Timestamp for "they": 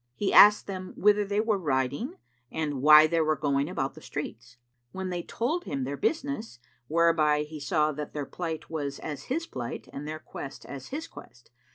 1.23-1.39, 3.05-3.21, 5.11-5.21